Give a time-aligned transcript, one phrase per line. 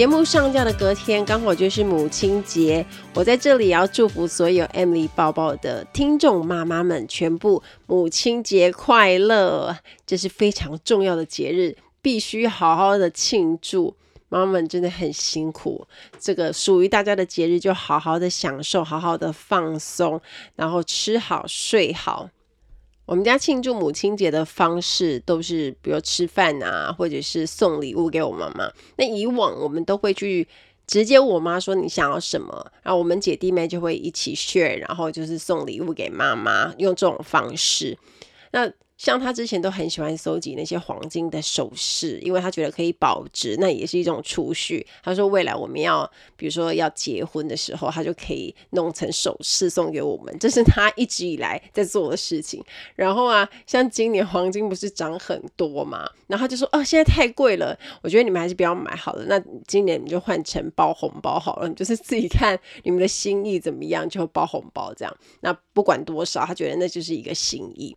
[0.00, 2.86] 节目上架的隔天，刚好就是母亲节。
[3.12, 9.76] 我在这里也要祝福所有 Emily 报报的听众妈妈们，全部母亲节快乐！
[10.06, 13.94] 这是非常重要的节日，必须好好的庆祝。
[14.30, 15.86] 妈妈们真的很辛苦，
[16.18, 20.18] 这个属于大家的节日，就好好的享受，好好的放松，
[20.56, 22.30] 然后吃好睡好。
[23.10, 28.70] 我们家庆祝母亲节的方式都是，比如吃饭啊，或者是送礼物给我妈妈。
[28.98, 30.46] 那以往我们都会去
[30.86, 37.98] 直接我妈说你想要什么，然后我们姐弟妹就会一起 share，然后就是送礼物给妈妈，用这种方式。
[38.52, 44.86] 那像他之前都很喜欢搜集那些黄金的首饰，因为他觉得可以保值，那也是一种储蓄。
[45.02, 46.04] 他说未来我们要，
[46.36, 52.62] 比如说要结婚的时候，他就可以弄成首饰送给我们，这是他一直以来在做的事情。
[52.94, 59.24] 然后啊，像今年黄金不是涨很多嘛，然后他就说哦，现在太贵了，我觉得你们还是不要买好了。
[59.24, 65.16] 那今年你就换成包红包好了，你就是自己看你们的心意怎么样，就包红包这样。
[65.40, 67.96] 那不管多少，他觉得那就是一个心意。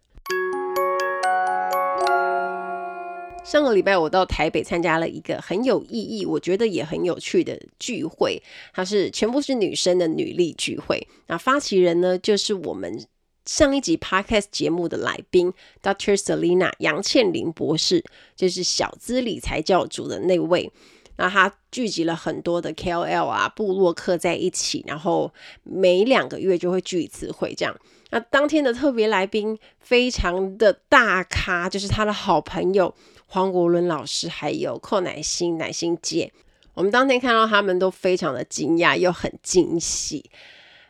[3.43, 8.41] 上个礼拜我到台北参加了一个很有意义，我觉得也很有趣的聚会，
[8.73, 11.05] 它是全部是女生的女力聚会。
[11.27, 13.05] 那发起人呢，就是我们
[13.45, 16.17] 上一集 Podcast 节目的来宾 Dr.
[16.17, 18.03] Selina 杨倩玲博士，
[18.35, 20.71] 就是小资理财教主的那位。
[21.17, 27.77] 那他聚集了很多的 KOL 啊、部落客在一起，然后每两个月就会聚一次会，这样。
[28.13, 32.93] 那当天的特别来宾非常的大咖，就是他的好朋友
[33.25, 36.31] 黄国伦老师，还有寇乃馨、乃馨姐。
[36.75, 40.29] 我们当天看到他们都非常的惊讶，又很惊喜。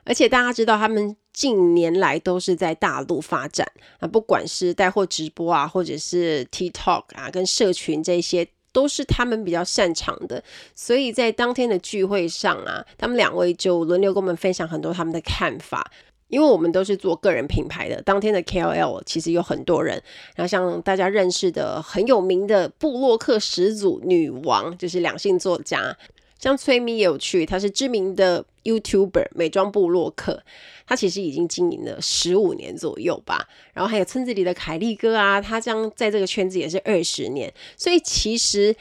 [0.03, 3.66] 而且大家知道，他们近年来都是在大陆发展
[4.00, 8.45] 啊，不管是带货直播啊，或者是 TikTok 啊，跟社群这些。
[8.73, 15.91] 都是他们比较擅长的，所以在当天的聚会上啊，他们两位就轮流跟我们分享很多他们的看法。
[16.33, 20.01] 因为我们都是做个人品牌的，当天的 KOL 其实有很多人，
[20.35, 25.95] 然后像大家认识的很有名的部落客始祖女王，就是两性作家。
[26.39, 30.41] 像崔咪也有去，她是知名的 YouTuber 美妆部落客，
[30.88, 33.47] 她其实已经经营了十五年左右吧。
[33.71, 38.75] 然后还有村子里的凯利哥啊，他将在这个圈子也是二十年，所以其实。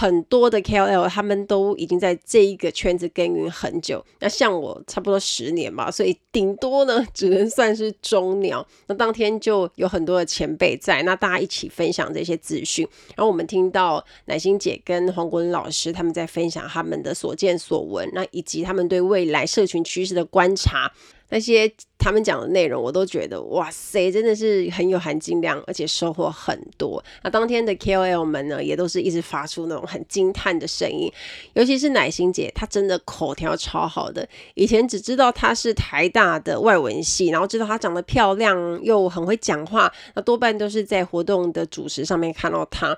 [0.00, 8.64] 很多的 KOL 他们都已经在这一个圈子耕耘很久，那像我差不多十年吧，所以顶多呢只能算是中鸟。
[8.86, 12.86] 那当天就有很多的前辈在，那大家一起分享这些资讯，
[13.16, 20.92] 然后我们听到乃心姐跟黄国伦老师他们在分享他们的所见所闻，那以及他们对未来社群趋势的观察。
[21.30, 27.02] 那些他们讲的内容，我都觉得哇塞，真的是很有含金量，而且收获很多。
[27.22, 31.12] 那当天的 KOL 们呢，也都是一直发出那种很惊叹的声音，
[31.54, 34.26] 尤其是乃心姐，她真的口条超好的。
[34.54, 42.96] 以前只知道她是台大的外文系，然后知道她长得漂亮又很会讲话，那多半都是在活动的主持上面看到她。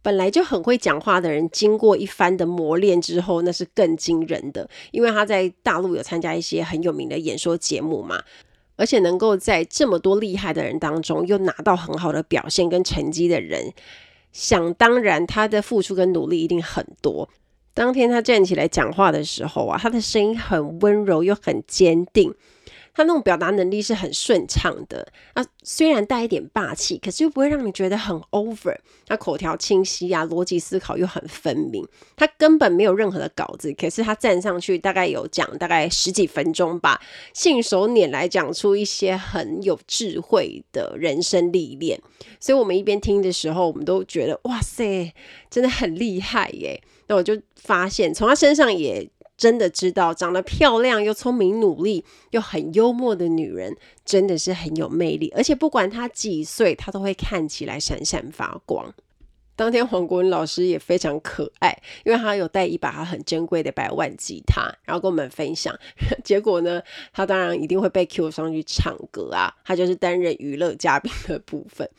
[0.00, 4.68] 本来就很会讲话的人，经过一番的磨练之后，那是更惊人的。
[4.90, 8.22] 因为他在大陆有参加一些很有名的演说节目嘛，
[8.76, 13.72] 而且能够在这么多厉害的人当中，又拿到很好的表现跟成绩的人，
[14.32, 17.28] 想当然他的付出跟努力一定很多。
[17.74, 22.34] 当天他站起来讲话的时候啊，他的声音很温柔又很坚定。
[22.98, 28.76] 他那种表达能力是很顺畅的，啊，虽然带一点霸气，可是又不会让你觉得很 over。
[29.06, 31.86] 他口条清晰啊，逻辑思考又很分明。
[32.16, 37.00] 他根本没有任何的稿子，可是他站上去大概有讲大概十几分钟吧，
[37.32, 42.00] 信手拈来讲出一些很有智慧的人生历练。
[42.40, 45.14] 所以我们一边听的时候，我们都觉得哇塞，
[45.48, 46.82] 真的很厉害耶。
[47.06, 49.08] 那我就发现从他身上也。
[49.38, 53.74] 真的知道，长得漂亮又聪明、努力又很幽默的女人，
[54.04, 55.32] 真的是很有魅力。
[55.34, 58.92] 而且不管她几岁，她都会看起来闪闪发光。
[59.54, 65.76] 当天黄国伦老师也非常可爱，因为他有带一把他很珍贵的百万吉他，然后跟我们分享。
[66.22, 66.80] 结果呢，
[67.12, 71.90] 他当然一定会被 cue 上去唱歌啊，他就是担任娱乐嘉宾的部分。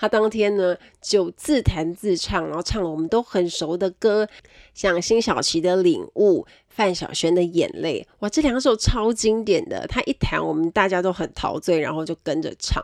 [0.00, 4.28] 他当天呢就自弹自唱，然后唱了我们都很熟的歌，
[4.74, 6.42] 像辛晓琪的《领悟》、
[6.74, 8.06] 范晓萱的《眼泪》。
[8.18, 12.82] 哇，这两首超经典的，他一弹，我们大家都很陶醉，然后就跟着唱。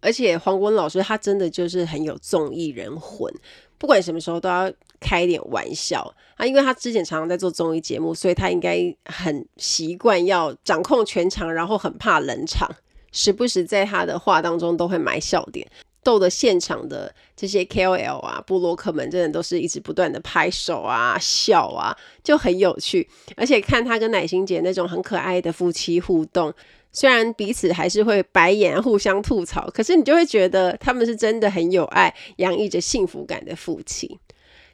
[0.00, 3.32] 而且黄国文老师他真的就是很有综艺人魂，
[3.78, 4.70] 不管什么时候都要
[5.00, 6.44] 开一点玩笑啊。
[6.44, 12.68] 因为他之前常常在做综艺节目，所以他应该很习惯要掌控全场，然后很怕冷场，
[13.12, 15.66] 时不时在他的话当中都会埋笑点。
[16.04, 23.08] 逗得现场的这些 KOL 啊、布洛克们，真的都是一直不断的拍手啊、笑啊，就很有趣。
[23.36, 26.52] 而且看他跟乃心姐那种很可爱的夫妻互动，
[26.90, 34.18] 虽然彼此还是会白眼、互相吐槽，可是你就会觉得他们是真的很有爱、洋溢着幸福感的夫妻。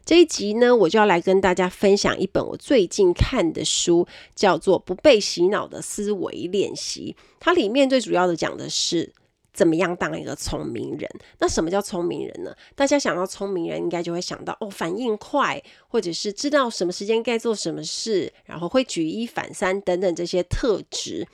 [0.07, 7.15] 这一集呢，我就要来跟大家分享一本我最近看的书，叫做《不被洗脑的思维练习》。
[7.39, 9.13] 它里面最主要的讲的是。
[9.53, 11.11] 怎么样当一个聪明人？
[11.39, 12.55] 那什么叫聪明人呢？
[12.75, 21.27] 大家想到聪明人，应该就会想到哦，反应快，或者是知道什么时间该做什么事，然后会举一反三等等这些特质。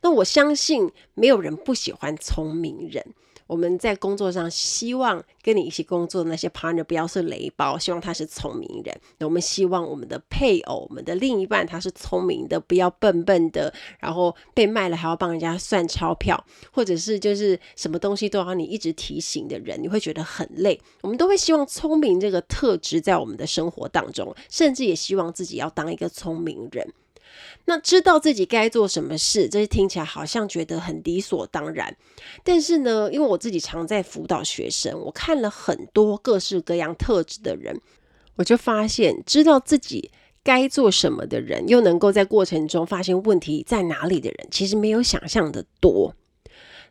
[0.00, 3.14] 那我相信没有人不喜欢聪明人。
[3.48, 9.00] 我们在工作上希望跟你一起工作的那些 partner 不要是雷包，希望他是聪明人。
[9.18, 20.78] 那我们希望我们的配偶、我们的另一半他是聪明的，不要笨笨的，然后被卖了还要帮人家算钞票，或者是就是什么东西都要你一直提醒的人，你会觉得很累。
[21.00, 26.86] 我们都会希望聪明这个特质在我们的生活当中，甚至也希望自己要当一个聪明人。
[27.66, 31.96] 那知道自己该做什么事，这些听起来好像觉得很理所当然。
[32.42, 37.80] 但是呢，因为我自己常在辅导学生，我看了很多各式各样特质的人，
[38.36, 40.10] 我就发现，知道自己
[40.42, 46.14] 该做什么的人，又能够在过程中发现问题在哪里的人，其实没有想象的多。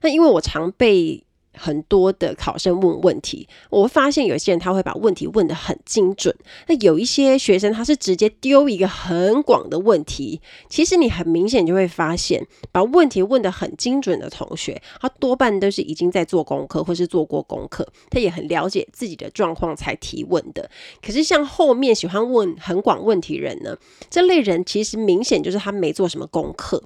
[0.01, 1.23] 那因为我常被
[1.53, 6.35] 很多的考生问问题，我会发现有些人他会把问题问得很精准，
[6.67, 10.39] 那有一些学生他是直接丢一个很广的问题。
[10.69, 20.69] 其实你很明显就会发现，把问题问得很精准的同学，他多半都是已经在做功课或是做过功课，他也很了解自己的状况才提问的。
[21.01, 23.75] 可是像后面喜欢问很广问题人呢，
[24.09, 26.83] 这类人其实明显就是他没做什么功课。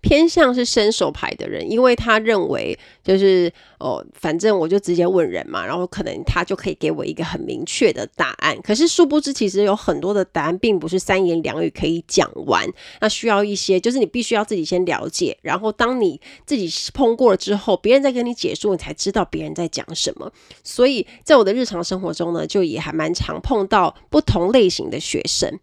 [0.00, 8.58] 偏向是伸手牌的人，因为他认为就是哦，反正我就直接问人嘛，然后可能他就可以给我一个很明确的答案。
[8.62, 12.66] 可是殊不知，其实有很多的答案并不是三言两语可以讲完，
[13.00, 20.32] 那需要一些，就是你必须要自己先了解，然后当你自己碰过了之后，别人再跟你解说，你才知道别人在讲什么。
[20.64, 25.58] 所以在我的日常生活中呢，就也还蛮常碰到不同类型的学生。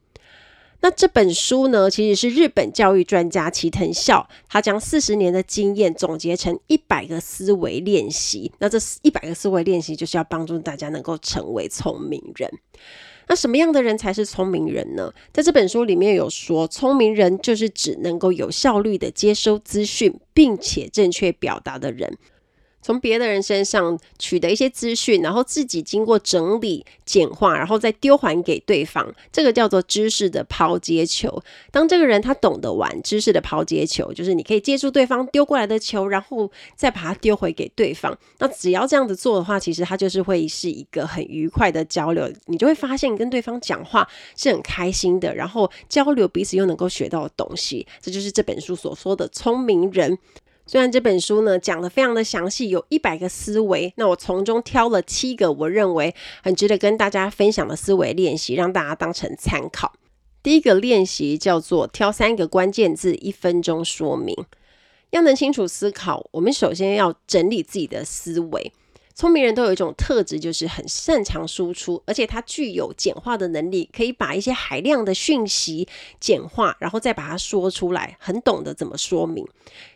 [0.79, 8.51] 那这本书呢，其实是日本教育专家齐藤孝，他将四十年的经验总结成一百个思维练习。
[8.59, 12.49] 那这一百个思维练习，就是要帮助大家能够成为聪明人。
[13.29, 15.11] 那什么样的人才是聪明人呢？
[15.33, 22.17] 在这本书里面有说，聪明人就是指能够有效率的接收资讯，并且正确表达的人。
[22.87, 31.43] 从别的人身上取得一些资讯，然后自己经过整理、简化，然后再丢还给对方，这个叫做知识的抛接球。
[31.69, 38.17] 当这个人他懂得玩知识的抛接球，就是你可以接住对方丢过来的球，然后再把它丢回给对方。
[38.37, 42.31] 那只要这样子做的话，其实他就是会是一个很愉快的交流。
[42.45, 44.07] 你就会发现，你跟对方讲话
[44.37, 47.85] 是很开心的，然后交流彼此又能够学到的东西。
[48.01, 50.17] 这就是这本书所说的聪明人。
[50.67, 59.93] 虽然这本书呢讲的非常的详细，有一百个思维，那我从中挑了七个我认为很值得跟大家分享的思维练习，让大家当成参考。
[60.43, 64.35] 第一个练习叫做挑三个关键字，一分钟说明。
[65.11, 68.73] 要能清楚思考，我们首先要整理自己的思维。
[69.17, 75.87] 聪明人都有一种特质，就是很擅长输出，而且他具有简化的能力，可以把一些海量的讯息
[76.19, 79.43] 简化，然后再把它说出来，很懂得怎么说明。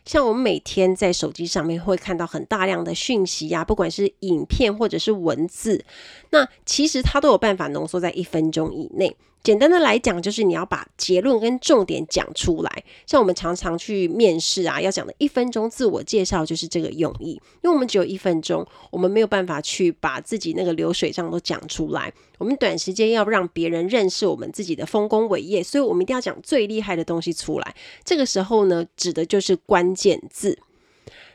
[0.04, 5.84] 像我们每天在手机上面会看到很大量的讯息呀，不管是影片或者是文字，
[6.30, 9.16] 那其实他都有办法浓缩在一分钟以内。
[9.42, 12.84] 简单的来讲，就是你要把结论跟重点讲出来。
[13.06, 17.32] 像我们常常去面试啊，要讲的一分钟自我介绍，就是这个用意。
[17.32, 22.12] 因为我们只有一分钟，我们没有办法去把自己那个流水账都讲出来。
[22.38, 27.74] 我们短时间要让别人认识我们自己的丰功伟业，所以我们一定要讲最厉害的东西出来。
[28.04, 30.58] 这个时候呢，指的就是关键字。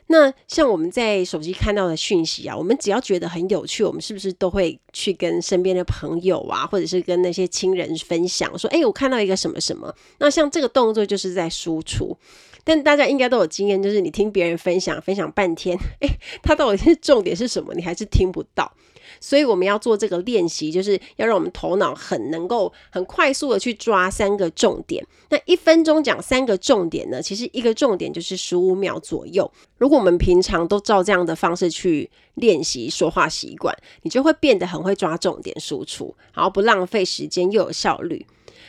[0.08, 12.18] 那像我们在手机看到的讯息啊，我们只要觉得很有趣，我们是不是都会去跟身边的朋友啊，或者是跟那些亲人分享，说：“哎，我看到一个什么什么。”那像这个动作就是在输出。
[12.64, 16.10] 但大家应该都有经验，就是你听别人分享，分享半天，诶，
[16.44, 18.70] 他到底是重点是什么，你还是听不到。
[19.20, 25.06] 所以我们要做这个练习，就是要让我们头脑很能够很快速的去抓三个重点。
[25.30, 27.22] 那一分钟讲三个重点呢？
[27.22, 29.52] 其实一个重点就是十五秒左右。
[29.78, 38.26] 如果我们平常都照这样的方式去练习说话习惯，你就会变得很会抓重点输出，然后不浪费时间又有效率。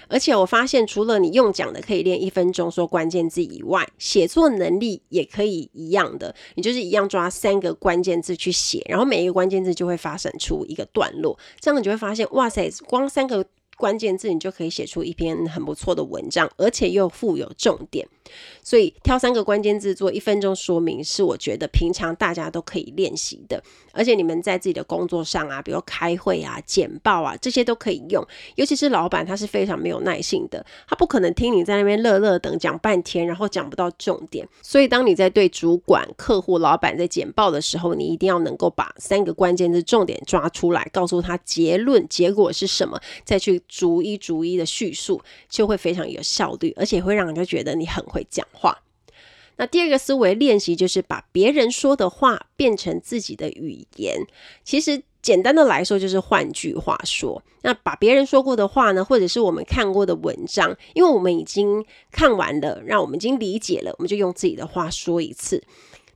[0.09, 6.35] 而且我发现，除了你用讲的可以练一分钟说关键字以外，写作能力也可以一样的。
[6.55, 13.45] 你就是一样抓三个关键字去写，然后每一个关键字就会发展出一个段落，这样你就会发现，哇塞，光三个
[13.77, 18.09] 关键字你就可以写出一篇很不错的文章，而且又富有重点。
[18.69, 23.63] 所以挑三个关键字做一分钟说明，是我觉得平常大家都可以练习的。
[23.93, 28.23] 而且你们在自己的工作上啊，比如开会啊、简报啊，这些都可以用。
[28.57, 34.47] 尤其是老板，他是非常没有耐性的，他不可能听你在那边乐乐等讲半天，然后讲不到重点。
[34.61, 48.19] 所以当你在对主管、客户、老板在简报的时候，你一定要能够把三个关键字重点抓出来，告诉他结论、结果是什么，再去逐一逐一的叙述，就会非常有效率，而且会让人家觉得你很会。
[48.29, 48.47] 讲。
[48.59, 48.83] 话
[49.57, 54.17] 那第二个思维练习就是把别人说的话变成自己的语言。
[54.63, 65.63] 其实简单的来说，就是换句话说，那把别人说过的话呢，或者是我们看过的文章，因为我们已经看完了，让我们已经理解了，我们就用自己的话说一次。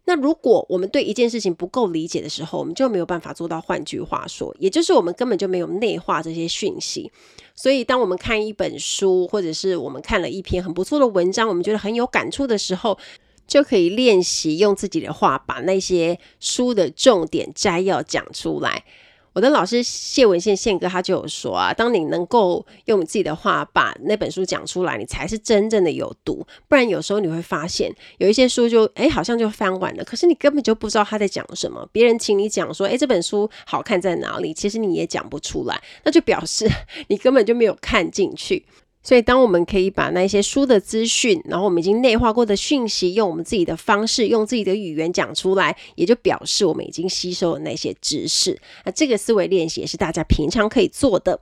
[0.05, 7.11] 那如果我们对一件事情不够理解的时候，我们就没有办法做到换句话说，也就是我们根本就没有内化这些讯息。
[7.55, 12.99] 所以，当我们看一本书，或者是我们看了一篇很不错的文章，我们觉得很有感触的时候，
[13.47, 18.85] 就可以练习用自己的话把那些书的重点摘要讲出来。
[19.33, 26.47] 我的老师谢文宪宪哥他就有说啊，当你能够用你自己的话把那本书讲出来，你才是真正的有读。
[26.69, 31.89] 不然有时候你会发现，有一些书就诶好像就翻完了，可是你根本就不知道他在讲什么。
[31.93, 36.69] 别人请你讲说，诶这本书好看在哪里，其实你也讲不出来，那就表示
[37.09, 38.65] 你根本就没有看进去。
[39.03, 48.61] 所以，当我们可以把那些书的资讯，然后我们已经内化过的讯息，用我们自己的方式，用自己的语言讲出来，也就表示我们已经吸收了那些知识。
[48.85, 51.41] 那这个思维练习也是大家平常可以做的。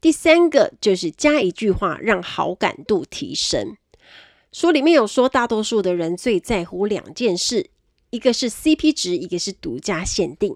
[0.00, 3.78] 第三个就是加一句话，让好感度提升。
[4.52, 7.70] 书里面有说，大多数的人最在乎两件事，
[8.10, 10.54] 一个是 CP 值，一个是独家限定。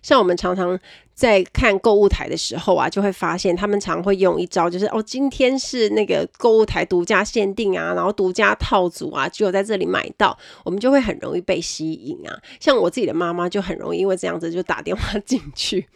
[0.00, 0.80] 像我们常常
[1.16, 12.38] 在看购物台的时候啊，就会发现他们常会用一招，就是哦，今天是那个购物台独家限定啊，然后独家套组啊，只有在这里买到，我们就会很容易被吸引啊。
[12.60, 15.88] 像我自己的妈妈就很容易因为这样子就打电话进去。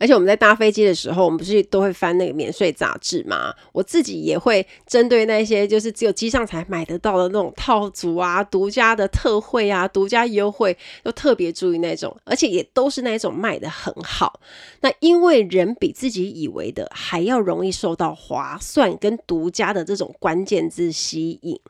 [0.00, 3.54] 而且我们在搭飞机的时候，我们不是都会翻那个免税杂志吗？
[3.72, 14.40] 我自己也会针对那些就是只有机上才买得到的那种套组啊、独家的特惠啊、独家优惠，都特别注意那种，而且也都是那一种卖得很好。
[14.80, 21.60] 那因为人比自己以为的还要容易受到划算跟独家的这种关键字吸引。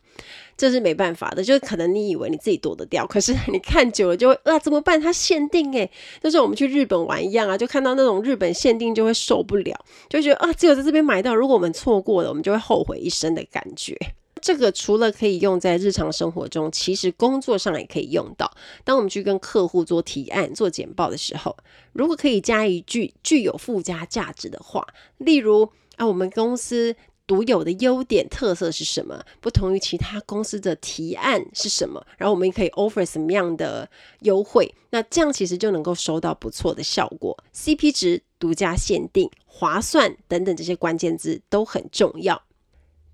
[0.61, 5.01] 这是没办法的，就是可能你以为你自己躲得掉，可是 你看久了就会啊，怎么办？
[5.01, 5.91] 它限定诶，
[6.23, 9.75] 就是我们去日本玩一样啊，就看到那种日本限定就会受不了，
[10.11, 13.97] 就觉得啊，只有在这边买到，如果我们错过了，我们就会后悔一生的感觉。
[14.43, 18.51] 这个除了可以用在日常生活中，其实工作上也可以用到。
[18.85, 21.57] 当我们去跟客户做提案、做简报的时候，
[21.95, 24.87] 如果可以加一句具有附加价值的话，
[25.17, 26.95] 例如啊，我们公司。
[27.31, 29.25] 独有的优点特色是什么？
[29.41, 32.05] 不同于其他公司的提案是什么？
[32.19, 33.89] 然后我们也可以 offer 什么样的
[34.23, 34.75] 优惠？
[34.91, 37.39] 那这样其实就能够收到不错的效果。
[37.55, 42.43] CP 值、独家限定、划算等等这些关键字都很重要。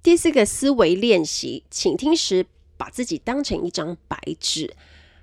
[0.03, 2.47] 第四个思维练习，倾听时
[2.79, 4.75] 把自己当成一张白纸。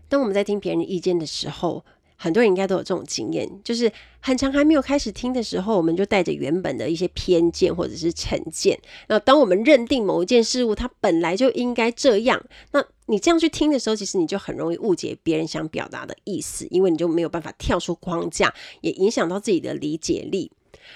[0.08, 1.84] 当我们在听别人意见的时候，
[2.24, 8.80] 很多人应该都有这种经验，就是很长还没有开始听的时候，我们就带着原本的一些偏见或者是成见。
[9.10, 20.50] 那当我们认定某一件事物它本来就应该这样，那你这样去听的时候，其实你就很容易误解别人想表达的意思，因为你就没有办法跳出框架，也影响到自己的理解力。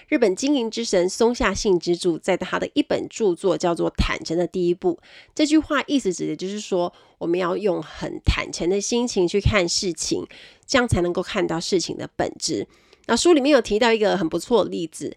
[0.07, 5.00] 日本经营之神松下幸之助在他的一本著作叫做《坦诚的第一步》，
[5.36, 10.25] 这句话意思指的就是说，我们要用很坦诚的心情去看事情，
[10.65, 12.67] 这样才能够看到事情的本质。
[13.07, 15.15] 那书里面有提到一个很不错的例子。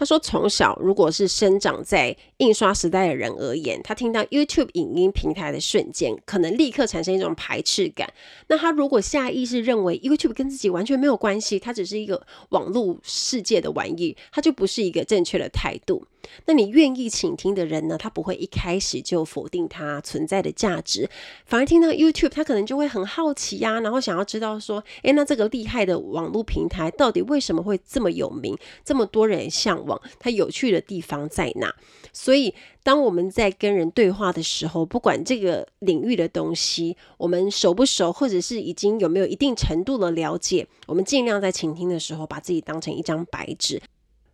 [0.00, 8.10] 他说：“从小，如果是生长在印刷时代的人而言，他听到 YouTube 影音平台的瞬间，可能立刻产生一种排斥感。
[8.46, 16.02] 那他如果下意识认为 YouTube 跟自己完全没有关系，它只是一个网络世界的玩意，它就不是一个正确的态度。
[16.46, 21.08] 那你愿意倾听的人呢，他不会一开始就否定他存在的价值，
[21.46, 31.74] 反而听到 YouTube，他可能就会很好奇呀、然后想要知道说，诶，那这个厉害的网络平台到底为什么会这么有名，这么多人向往，它有趣的地方在哪？
[32.12, 43.80] 所以，当我们在跟人对话的时候，不管这个领域的东西我们熟不熟，或者是已经有没有一定程度的了解，我们尽量在倾听的时候，把自己当成一张白纸。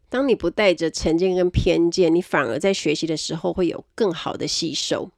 [0.08, 5.10] 当你不带着成见跟偏见，你反而在学习的时候会有更好的吸收。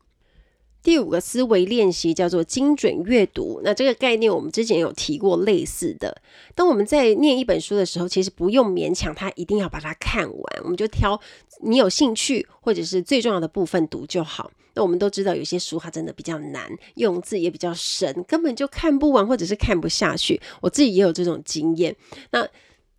[0.80, 3.60] 第五个思维练习叫做精准阅读。
[3.64, 6.22] 那这个概念我们之前有提过类似的。
[6.54, 11.20] 当我们在念一本书的时候，其实不用勉强它一定要把它看完，我们就挑
[11.62, 14.50] 你有兴趣或者是最重要的部分读就好。
[14.74, 20.40] 那我们都知道有些书它真的比较难，用字也比较深，根本就看不完或者是看不下去。
[20.62, 21.94] 我自己也有这种经验。
[22.30, 22.48] 那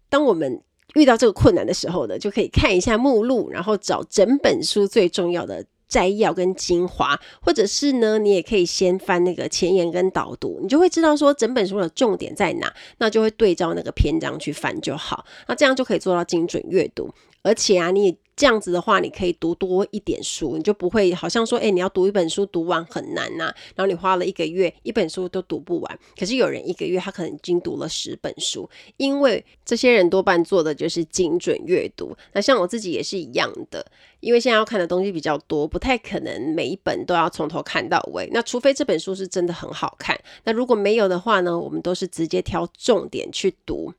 [0.10, 0.62] 当我们
[0.96, 5.65] 遇到这个困难的时候呢，就可以看一下目录，然后找整本书最重要的。
[5.89, 17.12] 摘要跟精华，或者是呢，你也可以先翻那个前言跟导读，你就会知道说整本书的重点在哪，那就会对照那个篇章去翻就好，那这样就可以做到精准阅读，
[17.50, 18.15] 而且啊，你。
[18.39, 23.53] 这样子的话，你可以读多一点书，你就不会好像说，诶，你要读一本书读完很难呐。
[23.75, 26.00] 然后你花了一个月，一本书都读不完。
[26.18, 32.15] 可是有人一个月他可能已经读了十本书，因为这些人多半做的就是精准阅读。
[32.32, 33.86] 那像我自己也是一样的，
[34.22, 38.29] 因为现在要看的东西比较多，不太可能每一本都要从头看到尾。
[38.32, 43.94] 那除非这本书是真的很好看，那如果没有的话呢，我们都是直接挑重点去读。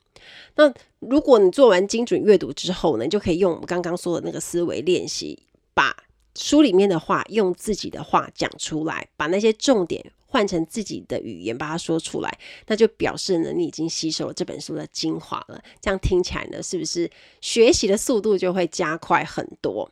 [0.56, 5.38] 那如果你做完精准阅读之后呢，你就可以用我们刚刚说的那个思维练习，
[5.74, 5.96] 把
[6.36, 15.60] 书里面的话用自己的话讲出来，把那些重点换成自己的语言把它说出来，那就表示呢，你已经吸收了这本书的精华了。
[15.80, 17.10] 这样听起来呢，是不是
[17.40, 19.90] 学习的速度就会加快很多？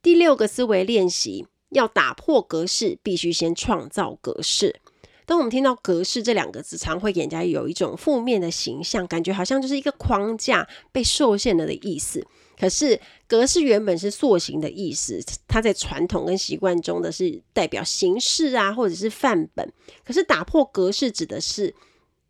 [0.00, 4.76] 第六个思维练习，要打破格式，必须先创造格式。
[5.26, 12.24] 当我们听到“格式”这两个字，常会给人家有一种负面的形象，感觉好像就是一个框架被受限了的意思。
[12.58, 19.70] 可是，格式原本是塑形的意思，它在传统跟习惯中的是代表形式啊，或者是范本。
[20.04, 21.74] 可是，打破格式指的是，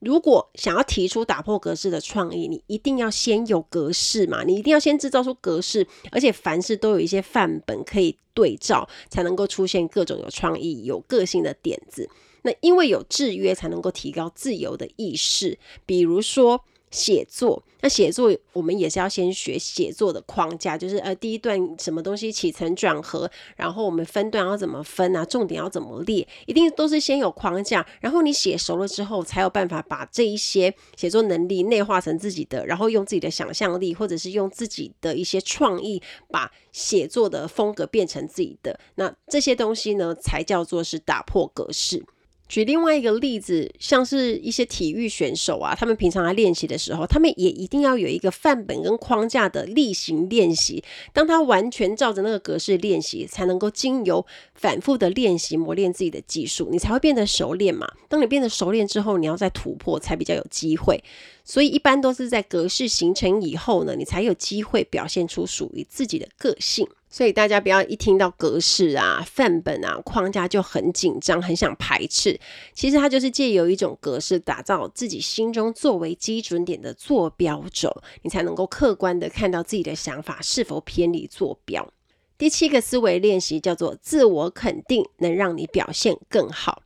[0.00, 12.08] 如果想要提出打破格式的创意，你一定要先有格式嘛，你一定要先制造出格式，而且凡事都有一些范本可以对照，才能够出现各种有创意、有个性的点子。
[12.46, 15.58] 那因为有制约，才能够提高自由的意识。
[15.84, 38.78] 比如说写作，那写作我们也是要先学写作的框架，就是呃第一段什么东西起承转合，然后我们分段要怎么分啊，重点要怎么列，一定都是先有框架，然后你写熟了之后，才有办法把这一些写作能力内化成自己的，然后用自己的想象力，或者是用自己的一些创意，把写作的风格变成自己的。
[38.94, 42.06] 那这些东西呢，才叫做是打破格式。
[42.48, 50.82] 举另外一个例子，像是一些体育选手啊，他们平常在练习的时候，他们也一定要有一个范本跟框架的例行练习。
[51.12, 57.90] 当他完全照着那个格式练习，才能够经由反复的练习磨练自己的技术，你才会变得熟练嘛。
[58.08, 61.02] 当你变得熟练之后，你要再突破，才比较有机会。
[61.44, 66.86] 所以一般都是在格式形成以后呢，你才有机会表现出属于自己的个性。
[67.16, 72.38] 所以大家不要一听到格式啊、范本啊、框架就很紧张、很想排斥。
[72.74, 81.90] 其实它就是借由一种格式，打造自己心中作为基准点的坐标轴，你才能够客观的看到自己的想法是否偏离坐标。
[82.36, 86.82] 第七个思维练习叫做自我肯定，能让你表现更好。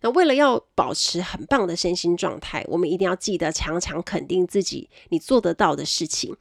[0.00, 6.36] 那为了要保持很棒的身心状态，我们一定要记得常常肯定自己，你做得到的事情。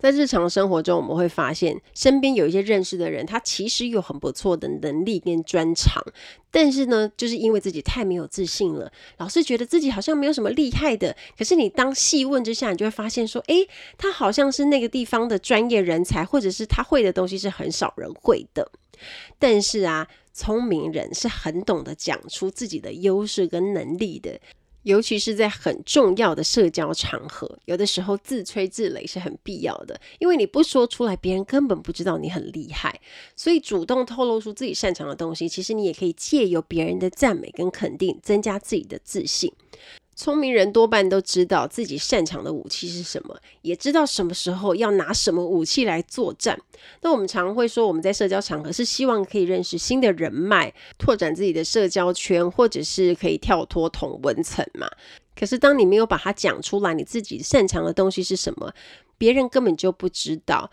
[0.00, 6.02] 在日常生活中，我们会发现身边有一些认识的人，他其实有很不错的能力跟专长，
[6.50, 11.14] 但是呢，就是因为自己太没有自信了，老是觉得自己好像没有什么厉害的。
[11.36, 18.72] 可是你当细问之下，你就会发现说，诶，他好像是那个地方的专业人才，或者是他会的东西是很少人会的。
[19.38, 24.40] 但是啊，聪明人是很懂得讲出自己的优势跟能力的。
[24.82, 33.00] 尤其是在很重要的社交场合，有的时候自吹自擂是很必要的，因为你不说出来，别人根本不知道你很厉害。
[33.36, 39.52] 所以主动透露出自己擅长的东西，其实你也可以借由别人的赞美跟肯定，增加自己的自信。
[40.20, 46.60] 聪明人多半都知道自己擅长的武器是什么，也知道什么时候要拿什么武器来作战。
[47.00, 54.86] 那我们常会说，我们在社交场合是希望可以认识新的人脉，拓展自己的社交圈，或者是可以跳脱同文层嘛。
[55.34, 58.70] 可是当你没有把它讲出来，你自己擅长的东西是什么，
[59.16, 60.70] 别人根本就不知道。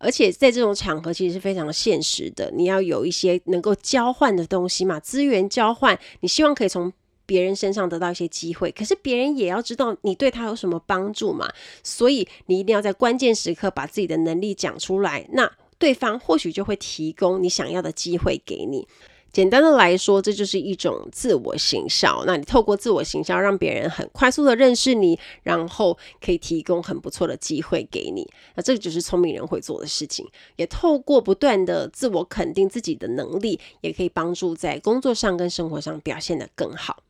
[0.00, 6.92] 而且在这种场合其实是非常现实的，你要有一些能够交换的东西嘛，资源交换，你希望可以从
[7.28, 11.46] 别人身上得到一些机会，可是别人也要知道你对他有什么帮助嘛，
[11.82, 18.88] 所以你一定要在关键时刻把自己的能力讲出来，那对方或许就会提供你想要的机会给你。
[19.30, 22.24] 简单的来说，这就是一种自我行销。
[22.26, 28.26] 那你透过自我行销，让别人很快速的认识你，然后可以提供很不错的机会给你。
[28.54, 30.26] 那这个就是聪明人会做的事情。
[30.56, 37.02] 也透过不断的自我肯定自己的能力，也可以帮助在工作上跟生活上表现得更好。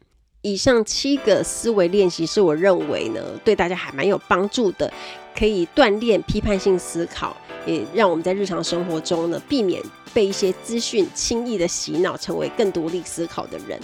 [0.43, 4.93] 以上七个思维练习是我认为呢，对大家还蛮有帮助的，
[5.37, 9.83] 可以锻炼批判性思考，也让我们在日常生活中呢，避免
[10.15, 13.81] 被一些资讯轻易的洗脑，成为更独立思考的人。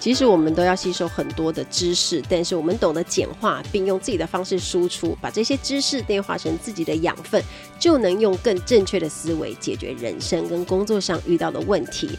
[0.00, 7.40] 即使我们都要吸收很多的知识，但是我们懂得简化，并用自己的方式输出，把这些知识内化成自己的养分，
[7.78, 12.18] 就能用更正确的思维解决人生跟工作上遇到的问题。